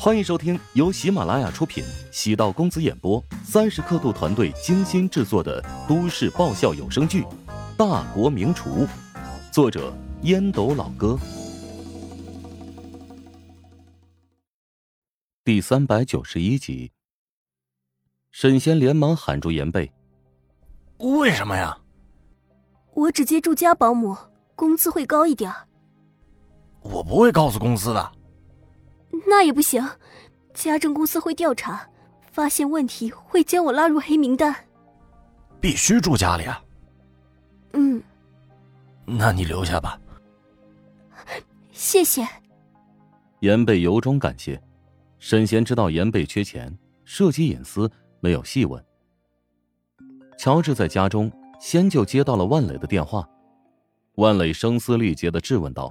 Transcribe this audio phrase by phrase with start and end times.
[0.00, 7.22] 欢迎收听由喜马拉雅出品、喜道公子演播、三十刻度团队精心制作的都市爆笑有声剧
[7.76, 8.86] 《大国名厨》，
[9.52, 9.92] 作者
[10.22, 11.18] 烟斗老哥，
[15.44, 16.92] 第三百九十一集。
[18.30, 19.90] 沈仙连忙喊住严贝
[20.98, 21.76] ：“为什么呀？
[22.94, 24.16] 我只接住家保姆，
[24.54, 25.52] 工资会高一点。
[26.82, 28.12] 我不会告诉公司的。”
[29.26, 29.86] 那也不行，
[30.54, 31.88] 家政公司会调查，
[32.30, 34.54] 发现问题会将我拉入黑名单。
[35.60, 36.62] 必须住家里啊。
[37.72, 38.02] 嗯。
[39.04, 39.98] 那你留下吧。
[41.72, 42.26] 谢谢。
[43.40, 44.60] 严贝由衷感谢。
[45.18, 48.84] 沈贤知道严贝缺钱，涉及隐私，没有细问。
[50.36, 53.28] 乔治在家中先就接到了万磊的电话，
[54.14, 55.90] 万磊声嘶力竭的质问道：“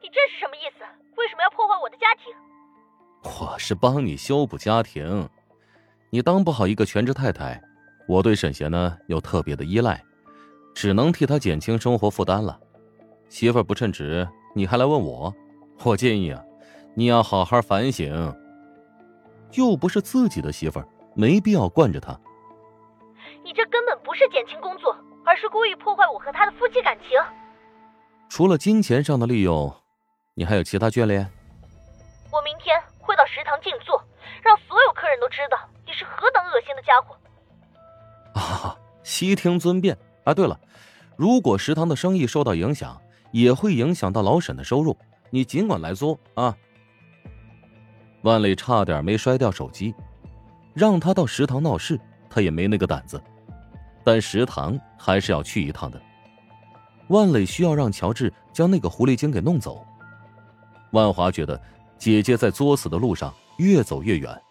[0.00, 0.43] 你这是
[1.44, 2.34] 要破坏我的家庭？”
[3.22, 5.28] 我是帮你修补家庭，
[6.10, 7.62] 你当不好一个全职太太，
[8.08, 10.02] 我对沈贤呢又特别的依赖，
[10.74, 12.58] 只能替他减轻生活负担了。
[13.28, 15.34] 媳妇儿不称职，你还来问我？
[15.82, 16.42] 我建议啊，
[16.94, 18.34] 你要好好反省。
[19.54, 22.18] 又不是自己的媳妇儿，没必要惯着她。
[23.42, 27.18] 你这根本不是减轻工作，而是故意破坏我和他的夫妻感情。
[28.28, 29.74] 除了金钱上的利用，
[30.34, 31.30] 你还有其他眷恋？
[32.34, 32.74] 我明天。
[32.98, 34.02] 会到食堂静坐，
[34.42, 37.14] 让所有客人都知道你是何等恶心的家伙。
[38.32, 39.94] 啊，悉听尊便。
[40.24, 40.58] 啊，对了，
[41.16, 42.98] 如果食堂的生意受到影响，
[43.30, 44.96] 也会影响到老沈的收入，
[45.28, 46.56] 你尽管来作啊。
[48.22, 49.94] 万磊差点没摔掉手机，
[50.72, 53.22] 让他到食堂闹事，他也没那个胆子。
[54.02, 56.00] 但食堂还是要去一趟的。
[57.08, 59.86] 万磊需要让乔治将那个狐狸精给弄走。
[60.92, 61.60] 万华觉得。
[61.98, 64.42] 姐姐在作死的路上越走越远。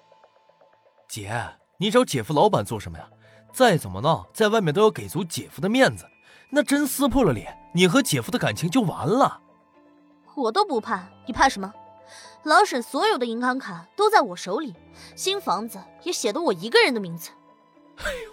[1.08, 1.32] 姐，
[1.78, 3.08] 你找姐夫老板做什么呀？
[3.52, 6.06] 再怎么闹，在外面都要给足姐夫的面子。
[6.50, 9.42] 那真撕破了脸，你和姐夫的感情就完了。
[10.36, 11.72] 我都不怕，你怕什么？
[12.44, 14.74] 老沈所有的银行卡都在我手里，
[15.16, 17.30] 新房子也写的我一个人的名字。
[17.98, 18.32] 哎呦，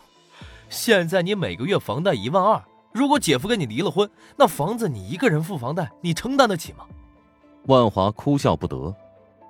[0.69, 6.87] 现在你每个月房贷一万二，如果姐夫跟你离了婚，那房子你一个人付房贷，你承担得起吗？
[7.67, 8.95] 万华哭笑不得。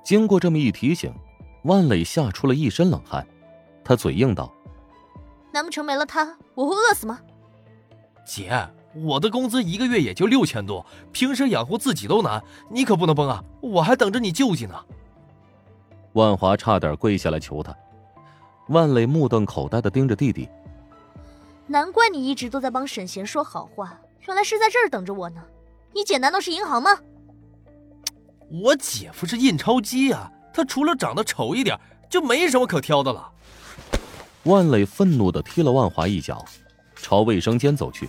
[0.03, 1.13] 经过这么一提醒，
[1.65, 3.27] 万磊吓出了一身冷汗。
[3.85, 4.53] 他嘴硬道
[5.53, 7.21] ：“难不成没了他，我会饿死吗？”
[8.25, 13.43] 姐，我的工资一个月也就六千多，平时养活自己都难，你可不能崩啊！
[13.61, 14.75] 我还等着你救济呢。
[16.13, 17.75] 万华差点跪下来求他。
[18.69, 20.49] 万磊目瞪口呆的盯着弟弟。
[21.67, 25.43] 难怪你一直都在帮沈贤说好话，原来是在这儿等着我呢。
[25.93, 26.91] 你姐难道是银行吗？
[28.51, 31.79] 我姐夫是印钞机啊，他除了长得丑一点，
[32.09, 33.31] 就没什么可挑的了。
[34.43, 36.45] 万磊愤怒的踢了万华一脚，
[36.97, 38.09] 朝卫生间走去。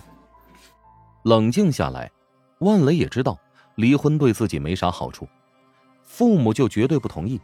[1.22, 2.10] 冷静下来，
[2.58, 3.38] 万磊也知道
[3.76, 5.28] 离婚对自己没啥好处，
[6.02, 7.40] 父母就绝对不同意，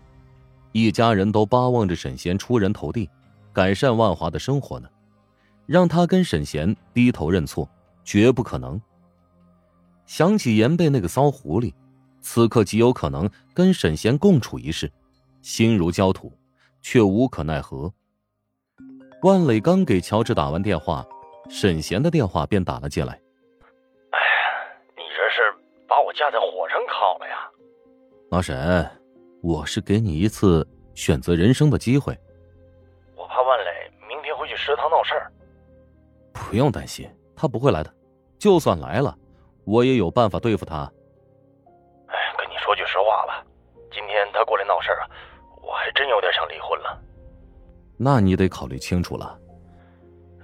[0.72, 3.08] 一家人都巴望着沈贤出人头地，
[3.52, 4.88] 改善万华的生活呢，
[5.66, 7.68] 让他跟沈贤低头认错，
[8.04, 8.80] 绝不可能。
[10.06, 11.72] 想起严贝那个骚狐狸。
[12.20, 14.90] 此刻极有可能跟沈贤共处一室，
[15.42, 16.32] 心如焦土，
[16.80, 17.92] 却无可奈何。
[19.22, 21.06] 万磊刚给乔治打完电话，
[21.48, 23.12] 沈贤的电话便打了进来。
[23.12, 25.52] 哎呀，你这是
[25.88, 27.50] 把我架在火上烤了呀！
[28.30, 28.88] 老沈，
[29.42, 32.16] 我是给你一次选择人生的机会。
[33.16, 35.32] 我怕万磊明天会去食堂闹事儿。
[36.32, 37.92] 不用担心，他不会来的。
[38.38, 39.16] 就算来了，
[39.64, 40.88] 我也有办法对付他。
[42.68, 43.42] 说句实话吧，
[43.90, 45.08] 今天他过来闹事儿啊，
[45.62, 47.02] 我还真有点想离婚了。
[47.96, 49.38] 那你得考虑清楚了。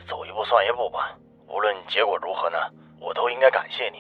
[0.09, 1.15] 走一步算一步吧，
[1.47, 2.57] 无论结果如何呢，
[2.99, 3.99] 我都应该感谢你。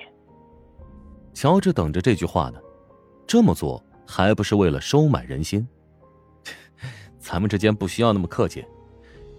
[1.35, 2.59] 乔治等着这句话呢，
[3.27, 5.69] 这么做还不是为了收买人心？
[7.21, 8.65] 咱们之间不需要那么客气，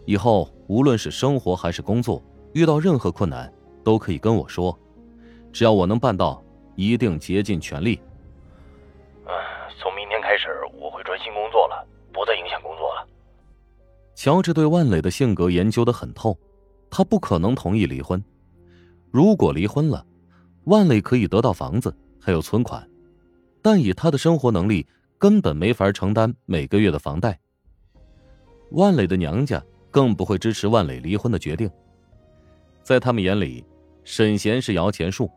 [0.06, 2.22] 以后无论是生活还是工作，
[2.54, 3.52] 遇到任何困难
[3.84, 4.78] 都可以跟我说，
[5.52, 6.40] 只要我能办到，
[6.76, 8.00] 一定竭尽全力。
[11.34, 13.08] 我会专心工作了，不再影响工作了。
[14.14, 16.38] 乔治对万磊的性格研究的很透，
[16.90, 18.24] 他不可能同意离婚。
[19.12, 20.06] 如果离婚了，
[20.66, 22.88] 万磊可以得到房子还有存款，
[23.62, 24.86] 但以他的生活能力，
[25.18, 27.40] 根本没法承担每个月的房贷。
[28.72, 31.70] 万磊的娘家更不会支持万磊离婚的决定。
[32.84, 33.66] 在他们眼里，
[34.04, 35.30] 沈贤是摇钱树，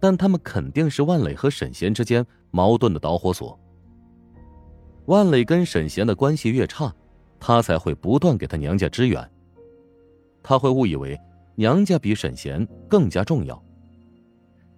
[0.00, 3.58] 但他们肯定是万磊和沈贤之间矛盾的导火索。
[5.06, 6.94] 万磊跟沈贤的关系越差，
[7.40, 9.30] 他才会不断给他娘家支援。
[10.42, 11.18] 他会误以为
[11.54, 13.62] 娘家比沈贤更加重要。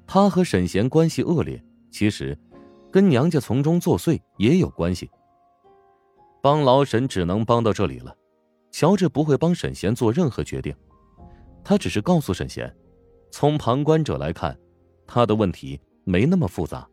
[0.06, 2.38] 他和沈贤关系恶劣，其实
[2.91, 5.11] 跟娘家从中作祟也有关系。
[6.43, 8.15] 帮老沈只能帮到这里了，
[8.71, 10.75] 乔治不会帮沈贤做任何决定，
[11.62, 12.71] 他只是告诉沈贤，
[13.31, 14.55] 从旁观者来看，
[15.06, 16.87] 他的问题没那么复杂，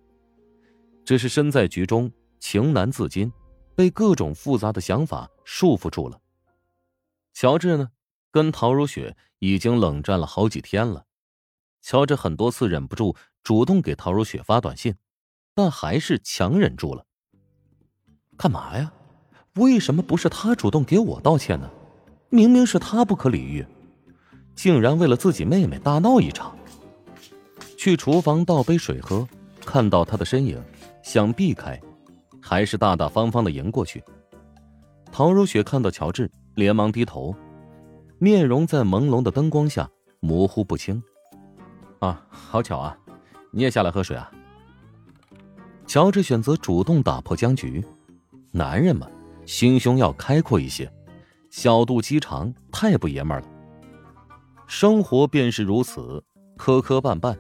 [1.04, 2.10] 只是身在局中
[2.42, 3.32] 情难自禁，
[3.76, 6.20] 被各种复杂的想法束缚住了。
[7.34, 7.92] 乔治呢，
[8.32, 11.06] 跟陶如雪已经冷战了好几天了。
[11.82, 14.96] 乔治很多次忍不住主动给陶如雪发短信，
[15.56, 17.06] 但还是强忍住了。
[18.36, 18.92] 干嘛呀？
[19.56, 21.70] 为什么不是他主动给我道歉呢？
[22.30, 23.66] 明明是他不可理喻，
[24.56, 26.58] 竟然为了自己妹妹大闹一场。
[27.78, 29.28] 去厨房倒杯水喝，
[29.66, 30.64] 看到他的身影，
[31.04, 31.80] 想避开，
[32.42, 34.04] 还是大大方方的迎过去。
[35.12, 37.36] 陶如雪看到乔治，连忙低头，
[38.18, 39.90] 面容在朦胧的灯光下
[40.20, 41.02] 模糊不清。
[42.00, 42.98] 啊，好巧啊！
[43.52, 44.32] 你也下来喝水啊？
[45.86, 47.84] 乔治选择主动打破僵局，
[48.52, 49.08] 男人嘛。
[49.46, 50.90] 心胸要开阔一些，
[51.50, 53.48] 小肚鸡肠太不爷们了。
[54.68, 56.24] 生活便是如此，
[56.58, 57.36] 磕磕绊绊，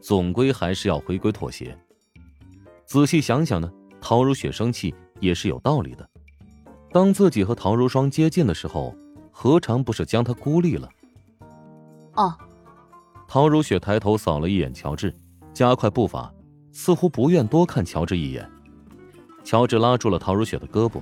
[0.00, 1.76] 总归还是要回归妥协。
[2.86, 3.70] 仔细想想呢，
[4.00, 6.08] 陶如雪生气也是有道理的。
[6.92, 8.94] 当自己和陶如霜接近的时候，
[9.30, 10.88] 何尝不是将她孤立了？
[12.14, 12.34] 哦。
[13.28, 15.14] 陶如雪抬头扫了一眼乔治，
[15.54, 16.32] 加快步伐，
[16.72, 18.50] 似乎不愿多看乔治一眼。
[19.44, 21.00] 乔治拉住了陶如雪的胳膊。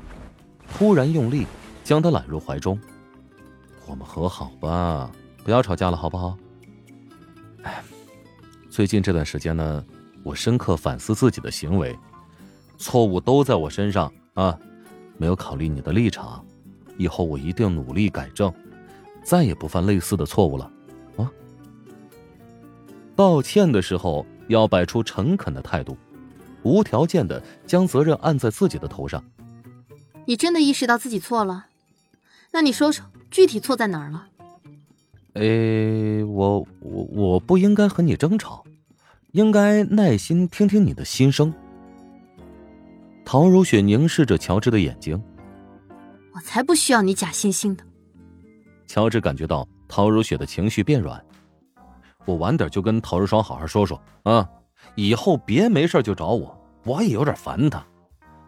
[0.70, 1.46] 突然用力
[1.82, 2.78] 将她揽入怀中，
[3.86, 5.10] 我们和好吧，
[5.42, 6.36] 不要吵架了，好不好？
[7.62, 7.82] 哎，
[8.68, 9.82] 最近这段时间呢，
[10.22, 11.98] 我深刻反思自己的行为，
[12.78, 14.58] 错误都在我身上啊，
[15.16, 16.44] 没有考虑你的立场，
[16.96, 18.52] 以后我一定努力改正，
[19.22, 20.70] 再也不犯类似的错误了
[21.16, 21.30] 啊！
[23.16, 25.96] 道歉的时候要摆出诚恳的态度，
[26.62, 29.22] 无条件的将责任按在自己的头上。
[30.24, 31.66] 你真的意识到自己错了？
[32.52, 34.28] 那你说说具体错在哪儿了？
[35.34, 38.64] 诶，我我我不应该和你争吵，
[39.32, 41.52] 应该耐心听听你的心声。
[43.30, 45.22] 陶如雪凝视着乔治的眼睛，
[46.32, 47.84] 我才不需要你假惺惺的。
[48.86, 51.22] 乔治感觉到陶如雪的情绪变软，
[52.24, 54.48] 我晚点就跟陶如霜好好说说啊，
[54.94, 57.84] 以后别没事就找我，我也有点烦他，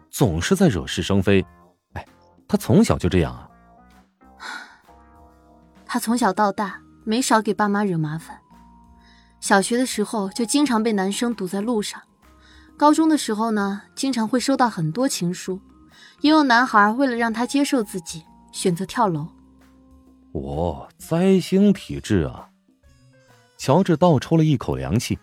[0.09, 1.45] 总是在惹是生非。
[1.93, 2.03] 哎
[2.47, 3.47] 他从小就这样啊。
[5.85, 8.41] 他从小到大没少给爸妈惹麻烦。
[9.39, 12.01] 小学的时候就经常被男生堵在路上，
[12.81, 15.61] 高中的时候呢，经常会收到很多情书，
[16.21, 19.27] 也有男孩为了让她接受自己，选择跳楼。
[20.31, 22.49] 哦，灾星体质啊！
[23.55, 25.19] 乔治倒抽了一口凉气，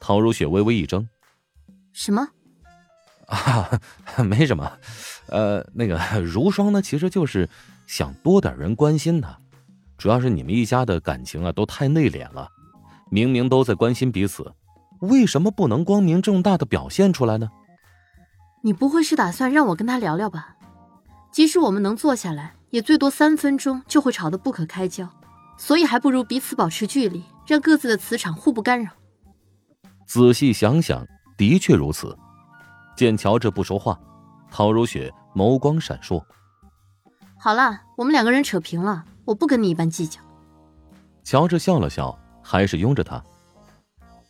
[0.00, 1.06] 陶如雪微微一怔
[1.92, 2.26] ：“什么？”
[3.28, 3.78] 啊，
[4.24, 4.72] 没什么，
[5.26, 7.46] 呃，那个如霜呢，其实就是
[7.86, 9.38] 想多点人关心她，
[9.98, 12.48] 主要是你们一家的感情啊都太内敛了，
[13.10, 14.50] 明明都在关心彼此，
[15.08, 17.48] 为什么不能光明正大的表现出来呢？
[18.62, 20.56] 你不会是打算让我跟他聊聊吧？
[21.30, 25.08] 即使我们能坐下来，也最多三分钟就会吵得不可开交，
[25.58, 28.90] 所以还不如彼此保持距离，让各自的磁场互不干扰。
[30.06, 31.06] 仔细想想，
[31.36, 32.16] 的确如此。
[32.96, 33.98] 见乔治不说话，
[34.50, 36.22] 陶如雪眸光闪烁。
[37.36, 40.20] 好了，我们两个人扯平了，我不跟你一般计较。
[41.24, 43.22] 乔治笑了笑，还是拥着她。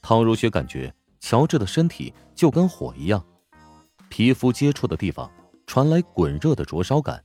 [0.06, 3.24] 陶如雪感觉乔治的身体就跟火一样，
[4.10, 5.30] 皮肤接触的地方
[5.66, 7.24] 传来滚热的灼烧感。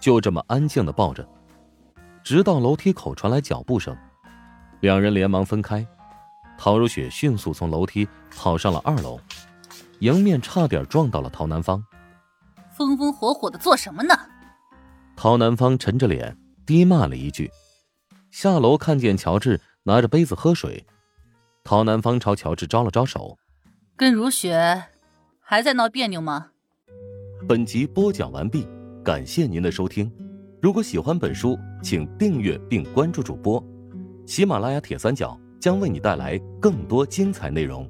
[0.00, 1.28] 就这么安静的抱着，
[2.24, 3.94] 直到楼梯口传来脚步声，
[4.80, 5.86] 两人连忙分开。
[6.56, 9.20] 陶如雪迅速从楼梯跑上了二楼。
[9.98, 11.84] 迎面差点撞到了陶南方，
[12.74, 14.18] 风风火火的做什么呢？
[15.14, 17.50] 陶南方沉着脸低骂了一句，
[18.30, 20.82] 下楼看见乔治拿着杯子喝水，
[21.62, 23.38] 陶南方朝乔治招了招手，
[23.96, 24.84] 跟如雪
[25.40, 26.48] 还在闹别扭吗？
[27.46, 28.66] 本集播讲完毕，
[29.04, 30.10] 感谢您的收听，
[30.60, 33.62] 如果喜欢本书，请订阅并关注主播，
[34.26, 37.88] 喜马拉雅铁三角将为你带来更多精彩内容。